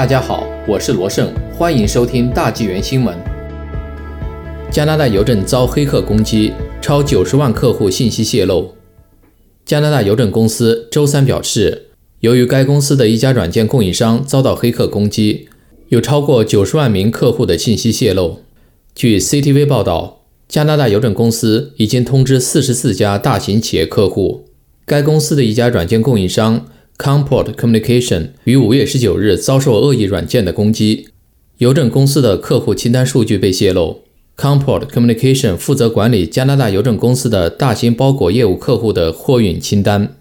[0.00, 3.14] 大家好，我是罗胜，欢迎收听大纪元新闻。
[4.70, 8.74] 加拿大邮政遭黑客攻击，超九十万客户信息泄露。
[9.66, 11.90] 加拿大邮政公司周三表示，
[12.20, 15.50] 由于该公司的一家软件供应商遭到黑客攻击，
[15.90, 18.38] 有超过九十万名客户的信息泄露。
[18.94, 24.46] 据 CTV 报道，加拿大邮政公司已经通知四十四家大型企业客户，
[24.86, 26.64] 该公司的一家软件供应商。
[27.00, 31.08] Comport Communication 于五月十九日遭受恶意软件的攻击，
[31.56, 34.02] 邮政公司的客户清单数据被泄露。
[34.36, 40.14] Comport Communication 负责管理加拿大邮政公司的大型包裹业务客户的货运清单。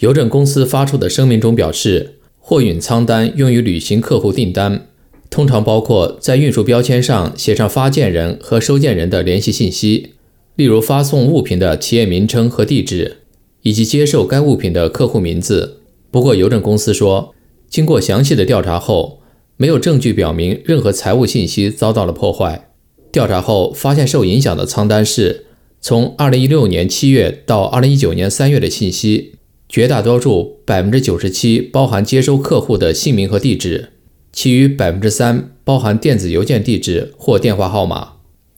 [0.00, 4.88] 邮政公司发出的声明中表示，货运仓单用于履行客户订单，
[5.30, 10.14] 通常包括在运输标签上写上发件人和收件人的联系信息，
[10.56, 13.18] 例如发送物品的企业名称和地址，
[13.62, 15.76] 以及接受该物品的客户名字。
[16.10, 17.34] 不过，邮政公司说，
[17.68, 19.20] 经过详细的调查后，
[19.58, 22.70] 没有证据表明任何财务信息遭到了破坏。
[23.12, 25.44] 调查后发现，受影响的仓单是
[25.80, 29.34] 从2016年7月到2019年3月的信息，
[29.68, 33.90] 绝大多数97%包含接收客户的姓名和地址，
[34.32, 38.14] 其余3%包含电子邮件地址或电话号码。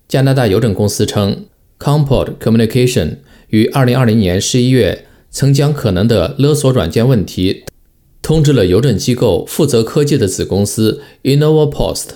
[0.07, 1.47] 加拿大邮政公司称
[1.81, 3.17] ，Comport Communication
[3.49, 5.07] 于2020年11月。
[5.31, 7.65] 曾将可能的勒索软件问题
[8.21, 12.07] 通知了邮政机构负责科技的子公司 InnovaPost，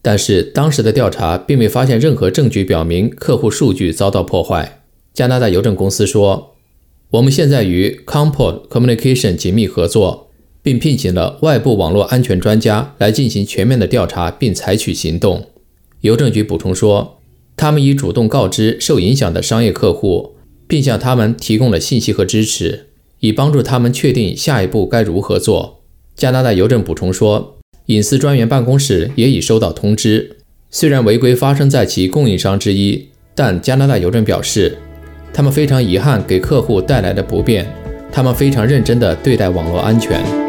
[0.00, 4.82] 但是当时的调查并未发现任何证据表明客户数据遭到破坏。
[5.12, 6.54] 加拿大邮政公司说
[7.10, 10.30] ：“我们现在与 Comport Communication 紧密合作，
[10.62, 15.48] 并聘请了外部网络安全专家来进行全面的调查并采取行动。”
[16.00, 17.18] 邮政局补充说
[17.56, 20.31] ：“他们已主动告知受影响的商业客户。”
[20.72, 22.86] 并向他们提供了信息和支持，
[23.20, 25.82] 以帮助他们确定下一步该如何做。
[26.16, 30.38] 加拿大邮政补充说，隐私专员办公室也已收到通知。
[30.70, 34.78] 虽然违规发生在其供应商之一，但加拿大邮政表示，
[35.30, 37.66] 他们非常遗憾给客户带来的不便，
[38.10, 40.41] 他们非常认真地对待网络安全。